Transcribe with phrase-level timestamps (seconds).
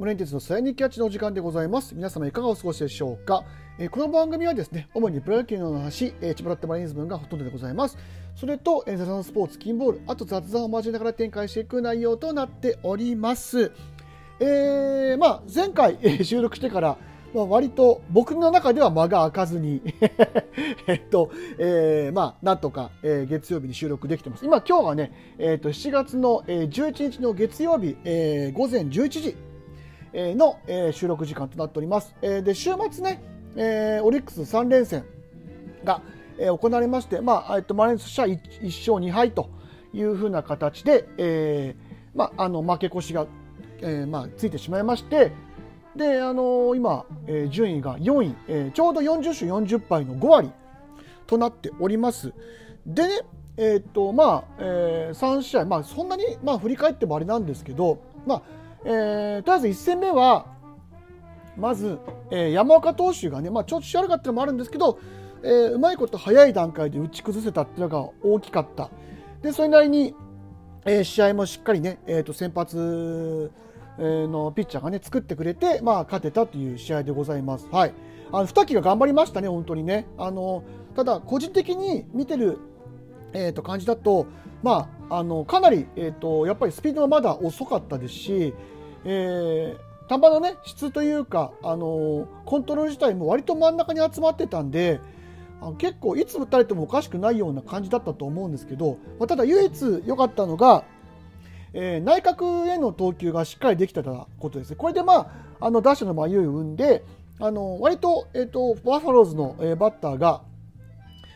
[0.00, 1.94] はい、村井鉄のサイニキャッチのお時間でございます。
[1.94, 3.44] 皆様いかがお過ごしでしょうか？
[3.78, 7.98] えこの番組はですね、主にプロ野球の話、えー、千葉ロッテマリーンズ分がほとんどでございます。
[8.34, 13.72] それと、えー、雑談スポーツ、金ボール、あと雑談を交えながら展開していく内容となっております。
[14.40, 16.96] えーまあ、前回、え収録してから、
[17.34, 19.82] まあ、割と僕の中では間が開かずに、
[20.88, 24.46] えっと、えーまあ、なんとか、え月曜日に収録できてます。
[24.46, 29.36] 今、今日はね、えっと、7月の、えー11日の月曜日、えー午前11時、
[30.14, 30.58] の、
[30.92, 32.14] 収録時間となっております。
[32.20, 33.22] で、週末ね、
[34.02, 35.04] オリックス3連戦
[35.84, 36.02] が、
[36.38, 39.50] 行われまして、まあ、えっと、マリーンズとしては 1, 勝2敗と
[39.92, 43.26] いうふうな形で、えーまあ、あの、負け越しが、
[43.80, 45.32] えーまあ、ついてしまいまして、
[45.96, 50.50] で、あのー今、えー順位が4位、えーちょうど40勝40敗の5割
[51.26, 52.32] となっております。
[52.86, 53.20] でね、
[53.56, 58.42] えーっと、まあ、え3試合、まあ、そんなに、まあ、振り返ってもあれなんですけど、まあ、
[58.84, 60.46] えーとりあえず1戦目は、
[61.56, 61.98] まず、
[62.30, 64.98] えー山岡投手がね、まあ、調子悪かったのもあるんですけど、
[65.42, 68.90] えーうまいこと早い段階で打ち崩せたっていうのが大きかった。
[69.42, 70.14] で、それなりに、
[70.86, 73.50] えー試合もしっかりね、えーと先発
[73.98, 77.66] えーのピッチャーがね、作ってくれて、まあ、勝てたという試合でございます。
[77.70, 77.92] はい。
[78.32, 80.06] あの、二木が頑張りましたね、本当にね。
[80.16, 80.62] あの、
[80.96, 82.58] ただ、個人的に見てる、
[83.32, 84.26] えーと感じだと、
[84.62, 88.54] まあ、あの、かなり、えーと、やっぱりスピードはまだ遅かったですし、
[89.04, 94.98] えー球のね、質というか、あの、コントロール自体も割と真ん中に集まってたんで、
[95.78, 100.82] 結構いつ打たれてもおかしくないような感じだったと思うんですけど、まあ、ただ唯一良かったのが、
[101.74, 104.76] えー内角への投球がしっかりできてたことですね。
[104.76, 105.14] これでま
[105.60, 107.04] あ、あの打者の迷いを生んで、
[107.38, 110.42] あの割と,、えー、とバファローズの、えーバッターが、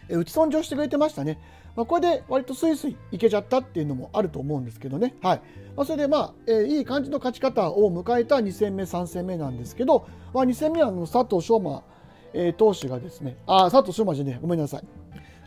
[0.08, 1.39] えー打ち損じをしてくれてましたね。
[1.77, 5.14] まあ、これで割とスイスイいけちゃったっていうのもあると思うんですけどね。
[5.23, 5.42] はい。
[5.77, 11.83] まあ、それでまあ、えーいい感じの勝ち方を迎えた2戦目、3戦目なんですけど、まあ、2戦目はの佐藤翔馬、
[12.33, 14.83] えー投手がですね、あ、佐藤翔馬じゃねえ、ごめんなさい。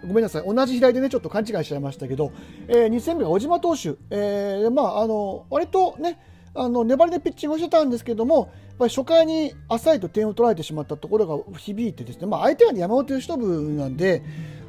[0.05, 0.43] ごめんなさい。
[0.45, 2.31] 同じ左でね、ちょっと勘違いしちゃいましたけど、
[2.67, 6.19] えー2戦目が小島投手、えーまあ、あの、割とね、
[6.53, 14.23] あの、粘りでピッチングしてたんですけども、やっぱり初回に浅いと点を取られてしまったところが響いてですね、まあ、相手が山本由伸なんで、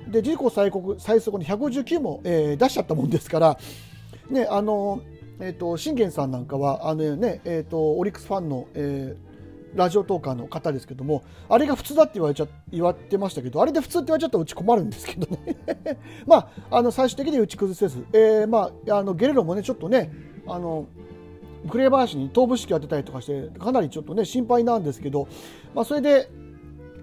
[0.08, 3.58] で、自己最高最速に159も、えー出しちゃったもんですから、
[4.30, 5.00] ね、あの、
[5.40, 9.28] えっ、と、信玄さんなんかは、あのね、えっ、と、オリックスファンの、えー
[9.74, 15.56] ラジオトーカーの方ですけども、あれが普通だって言われちゃ言われてましたけど、あれで普通って言われちゃったらうち困るんですけどね。
[16.26, 16.36] ま
[16.70, 20.10] あ、あの、最終的に打ち崩せず、えーまあ、あの、ゲレロもね、ちょっとね、
[20.46, 20.86] あの、
[21.68, 25.28] 紅林に頭部式当てたりとかして、かなりちょっとね、心配なんですけど、
[25.74, 26.30] まあ、それで、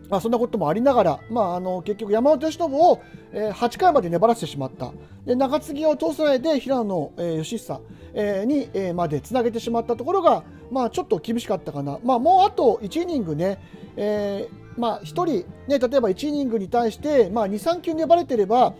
[0.09, 3.01] まあ、そんなこともありながら、まあ、あの結局、山本由伸を、
[3.31, 4.91] えー8回まで粘らせてしまった、
[5.25, 7.81] で中継ぎを通さないで平野、えー義久、
[8.13, 13.59] えに、えまでつなげてしまったところが、まあ、ちょっと厳しかったかな、まあ、もうあと1イニングね、
[13.97, 18.73] えーまあ、1人、ね、例えば1イニングに対して、まあ、2、3球粘れてれば、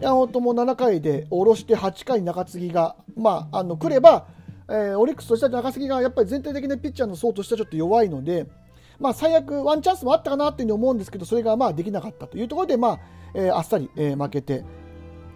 [0.00, 4.26] 山本も7回で下ろして8回中継ぎが、まあ、あの来れば、
[4.68, 8.46] えーオリックスとしては中継ぎがやっぱり全体的なピッチャーの層としてはちょっと弱いので、
[8.98, 13.00] まあ、最悪ワンチャンスもあったかなっていうふうに思うんですけどそれがまあできなかったというところで、まあ
[13.34, 14.64] えーあっさり、えー負けて、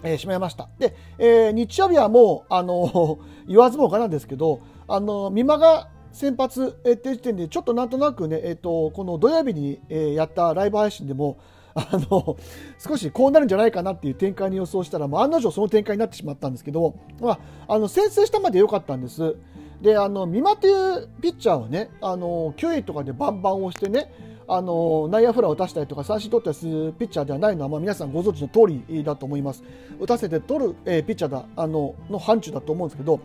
[0.02, 11.38] えーしまいましたで、えー日曜日はもう、あの 言わずもがなんですけど、あの美馬が先発、えーっていう時点でちょっとなんとなくね、えー、とこの土曜日に、えーやったライブ配信でも
[11.74, 12.36] あの
[12.78, 19.36] 少しこうなるんじゃないかなっていう展開に予想したら、もう案の定その展開になってしまったんですけど、まあ、あの先制したまで良かったんです。
[19.82, 24.12] で、あの、美馬っていうピッチャーはね、あの、9位とかでバンバン押してね、
[24.46, 29.64] あの、内野フライを打たせたりとか三振取ったりするピッチャーではないのは、まあ、皆さんご存知の通りだと思います。
[29.98, 33.20] 打たせて取る、えーピッチャーだ、あの、の範疇だと思うんですけど、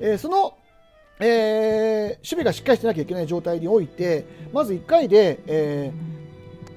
[0.00, 0.56] えーその、
[1.20, 6.20] えー守備がしっかりしてなきゃいけない状態において、まず1回で、えー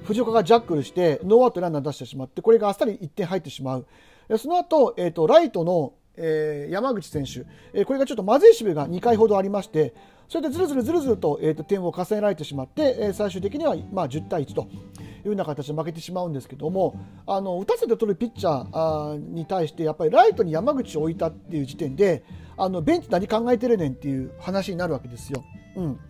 [0.04, 3.86] 藤岡がジャックルして、ノーアウトランナー出してしまって、これがあっさり1点入ってしまう。
[4.36, 9.94] その後、えっ、と、ライトの、えー山口選手、えーこれがちょっとまずい守備が2回ほどありまして、
[10.28, 14.66] それでずるずるずるずると,、えーと点を重ねられてしまって、えー最終的には、まあ、10対1とい
[15.24, 16.94] うような形で負けてしまうんですけども、
[17.26, 22.22] あの打たせて取るピッチャーに対して、やっぱりライトに山口を置いたっていう時点で、
[22.56, 25.44] あのベンチ何考えてるねんっていう話になるわけですよ。
[25.76, 26.00] うん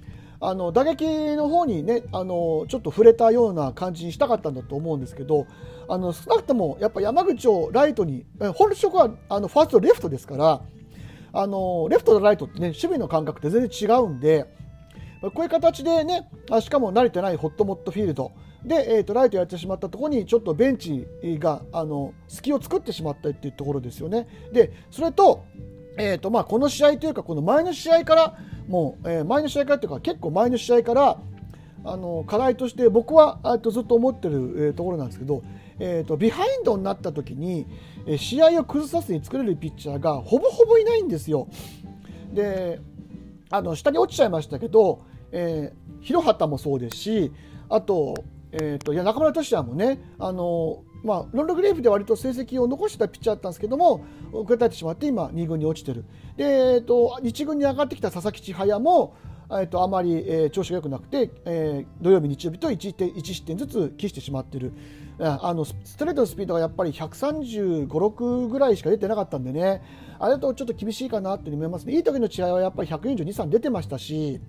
[0.46, 1.06] あの打撃
[1.36, 5.46] の方にねあのちょっと触れたような感じにしたかったんだと思うんですけど
[5.88, 10.62] あの少なくともやっぱ山口をライトに本職はあのファーストレフトですから
[11.32, 14.46] あのレフトとライトってね守備の感覚って全然違うんで
[15.20, 16.28] こういう形でね
[16.60, 18.32] しかも慣れてないホットモットフィールド
[18.64, 21.06] で、えー、とライトやってしまったところにちょっとベンチ
[21.38, 24.26] があの隙を作ってしまったっていうところですよね。
[24.52, 25.44] でそれと
[25.96, 28.38] えーとまあ、この試合というかこの前の試合から
[28.68, 31.18] もう、えー、前の試合からというか結構前の試合から
[31.84, 35.42] あの課題として僕はとずっと思ってる、えー、ところなんですけど、
[35.78, 37.66] えーと、ビハインドになった時に、
[38.06, 41.48] えー、試合を崩さずに作れるピッチャーがほぼほぼいないんですよ。
[42.32, 42.80] で
[43.50, 47.32] あの下に落ちちゃいましたけど、えー、広畑もそうですし
[47.68, 48.14] あと,、
[48.50, 56.04] えーと、いや中村俊也もねあのまあ、ロンドグレープで割と成績を残してたピッチャーだったんですけども遅れたてしまって今2軍に落ちてる。
[56.36, 59.14] で、えーと、1軍に上がってきた佐々木千早も、
[59.50, 64.72] えーと、あまり、えー、調子が良くなくて、えー、土曜日、日曜日と 1, 1失点ずつ喫してしまっている。
[65.16, 69.82] あのストレートのスピードがやっぱり135、6ぐらいしか出てなかったんでね。
[70.18, 71.94] あれだとちょっと厳しいかなって思いますね。
[71.94, 74.40] いい時の試合はやっぱり142、3出てましたし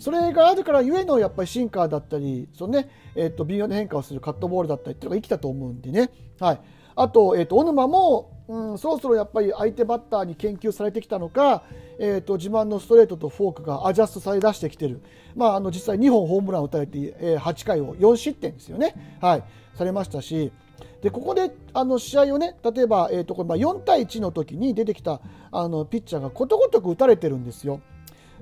[0.00, 6.10] それがあるからゆえのやっぱりシンカーだったりその、ねえーと、微妙な変化をするカットボールだったりっていうのが生きたと思うんでね、
[6.40, 6.60] はい、
[6.96, 11.64] あと,、えーと、小沼も、うん、そろそろやっぱり相手バッターに研究されてきたのか、
[11.98, 15.02] えーと、自慢のストレートとフォークがアジャストされ出してきてる、
[15.36, 19.44] まあ、あの実際2本ホームランを打たれて、えー、8回を4失点ですよね、はい、
[19.74, 20.50] されましたし。
[21.02, 25.20] でここであの試合をね例えば、えーとこれまあ、4対1の時に出てきた
[25.50, 27.80] あのピッチャーがことごとく打たれてるんですよ。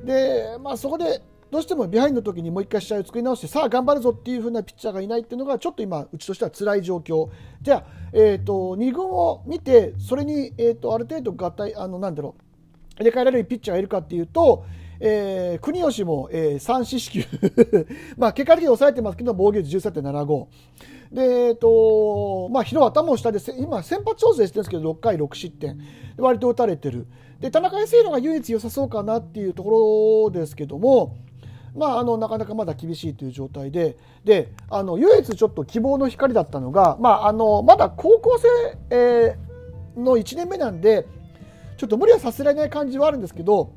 [0.04, 7.28] で、まあ、そこでどうしてもビハインドの時にもう一回試合を作り直してさあ頑張るぞっていう風なピッチャーがいないっていうのがちょっと今うちとしては辛い状況。
[7.62, 14.66] じゃあ、えーと、2軍を見てそれに、えーと、ある程度合体あのなんだろう入れ替えられるピッチャーがいるかっていうと、
[15.00, 17.24] えー、国吉も、えー、3四死球。
[18.18, 20.46] まあ結果的に抑えてますけど防御率13.75
[21.12, 25.78] で、えーとまあ、広畑も下で今先発調整してるんですけど6回6失点。
[26.18, 27.06] 割と打たれてる。
[27.40, 31.16] で田中康弘が唯一良さそうかなっていうところですけども
[31.74, 41.06] まあ、あのなかなかまだ厳しいという状態でであの唯一ちょっと希望の光だったのが、まあ、あのまだ高校生、えー、の1年目なんで
[41.76, 43.72] ちょっと無理はさせられない感じはあるんですけど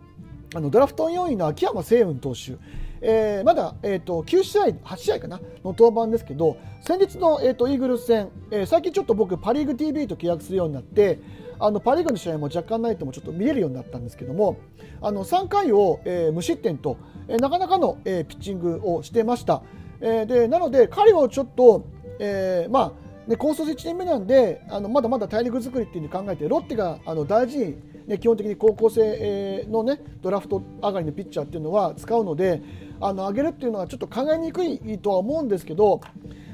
[0.53, 2.57] あのドラフト4位の秋山誠雲投手、
[3.01, 11.19] えー、まだ、えーと、9試合、8試合かなの登板ですけど先日の、えーと、イーグルス戦、えー、最近ちょっと僕パ・リーグ TV と契約するようになって
[11.59, 14.59] あのパ・リーグの試合も若干ないともちょっと見れるようになったんですけども
[15.01, 19.63] あの3回を、えー、無失点と、え、なかなかの、え、ピッチングをしてました。
[19.99, 21.85] え、でなので彼をちょっと、
[22.19, 27.75] え、まあね、高卒1年目なんであのまだまだ体力作りっていうふうに考えてロッテがあの大事に、
[28.07, 32.61] ね、基本的に高校生の、ね、ドラフト上がりのピッチャーっていうのは使うので
[33.01, 36.01] あの上げるっていうのはちょっと考えにくいとは思うんですけど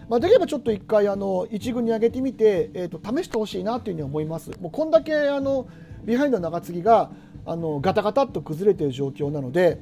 [0.10, 4.52] まあ、できればちょっと一回あの一軍に上げてみて、えーと、試してほしいなというふうに思います。
[4.62, 5.68] もうこんだけあの
[6.06, 7.12] ビハインドの中継ぎが
[7.46, 9.80] あのガタガタっと崩れている状況なので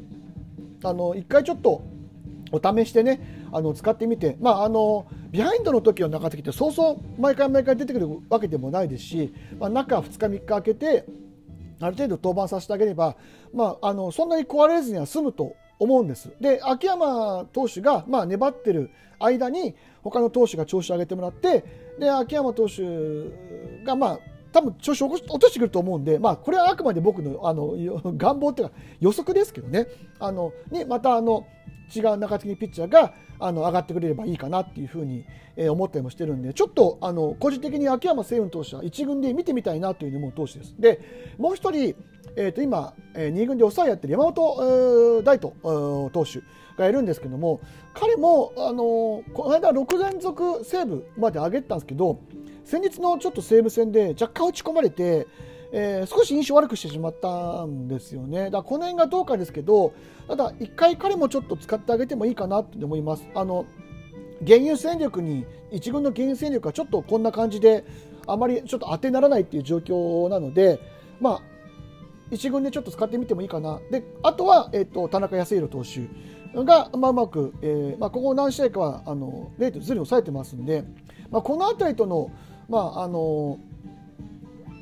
[0.84, 1.84] あの一回ちょっと
[2.52, 11.06] お試しでねあの使ってみて、まあ、あのビハインドの時の中継ぎってそうそう毎回毎回出てくるわけでもないですし、まあ、中2日3日空けて
[11.80, 13.16] ある程度登板させてあげれば、
[13.54, 16.31] まあ、あのそんなに壊れずには済むと思うんです。
[16.39, 21.63] で秋山投手が、まあ、粘ってる間に他の投手が調子を上げてもらって
[22.00, 22.83] で秋山投手
[23.83, 24.19] がまあ
[24.51, 27.74] 多分調子を落としてくると思うんで、まあ、これはあくまで僕のあの
[28.16, 29.88] 願望というか予測ですけどね
[30.19, 31.45] あのにまたあの
[31.94, 35.25] 違う中継ぎピッチャーがあの上がってくれればいいかなっていうふうに、
[35.56, 40.75] え、思ったりもしてるんでちょっとあの個人的に秋山星雲投手は1軍で見てみたいなというふうに思う投手です。
[40.80, 41.00] で
[41.38, 41.96] もう1人、
[42.36, 45.54] えー、と今、えー、2軍で抑えやってる山本大斗
[46.12, 46.42] 投手
[46.77, 47.62] がいるんですけども
[47.94, 52.20] 彼も、あのこの間6連続セーブまで上げてたんですけど
[52.65, 55.27] 先日のちょっと西武戦で若干打ち込まれて、
[55.77, 58.50] えー、少し印象悪くしてしまったんですよね。
[58.50, 59.91] だこの辺がどうかですけど
[60.25, 63.27] ただ1回彼もちょっと使ってあげてもいいかなと思います。
[63.36, 63.65] あの
[64.48, 67.84] 原油戦力に1軍の原油戦力はちょっとこんな感じで
[68.25, 70.79] あまりちょっと当てにならないっていう状況なので、
[71.20, 71.41] まあ、
[72.32, 73.82] 1軍でちょっと使ってみてもいいかな。
[73.91, 80.86] であとは、えーと田中康弘投手が、まあ、うまく、えーまあ、ここ何試合かはあの0.0に抑えてますんで、
[81.32, 82.32] まあ、この辺りとの,、
[82.70, 83.60] まあ、あの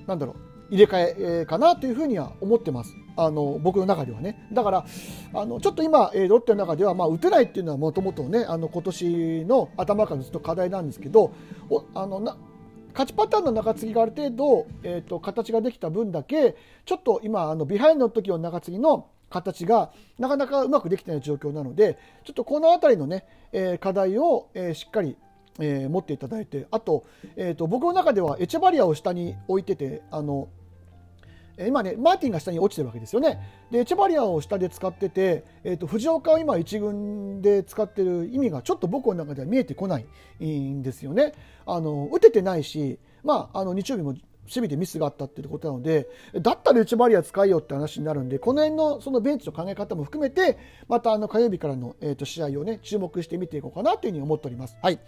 [0.05, 2.95] なんだろう入れ替えかなというふうには思ってます。
[3.15, 4.85] あの僕の中ではねだから
[5.33, 11.33] あのちょっと今、ロッテの中では、まあ、打てないっていうのはもともとねあの今年の頭からずっと課題なんですけど
[11.69, 12.37] おあのな
[12.93, 16.55] 勝ちパターンの中継ぎがある程度、えーと、形ができた分だけ
[16.85, 25.17] ちょっと今あのビハインドの時の中継ぎの形がなかなかうまくできてない状況なのでちょっとこの辺りのね、えー、課題を、えー、しっかり、
[25.59, 27.05] えー、持っていただいてあと,、
[27.35, 30.49] えーと、僕の中ではエチェバリアを下に置いててあの
[31.59, 33.39] 今ね、マーティンが下に落ちてるわけですよね。
[33.69, 40.05] で、エチェバリアを下で使ってて、えーと、藤岡を今1軍で使ってる意味がちょっと僕の中では見えてこない
[40.43, 41.33] んですよね。
[41.67, 44.15] あの打ててないし、まあ、あの日曜日も
[44.47, 46.07] 備でミスがあったっていうことなので、
[46.41, 50.57] だったら内回りは使いよって話になるんで、この辺のそのベンチの考え方も含めて、
[50.87, 54.77] またあの火曜日からの、えー、と試合をね、注目して見ていこうかなというふうに思っております。
[54.81, 54.99] はい。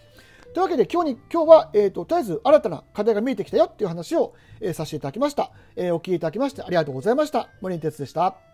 [0.54, 5.52] というわけで今日に、今日は、えっ、ー、と、とりあえず新たな課題が見えてきたよっていう話を、えー、させていただきました。
[5.76, 7.50] えー、お聞きいただきましてありがとうございました。
[7.62, 8.45] 森哲でした。